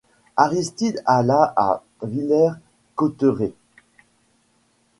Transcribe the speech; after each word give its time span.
Aristide 0.35 0.99
alla 1.05 1.53
à 1.55 1.83
Villers-Cotterets. 2.01 3.53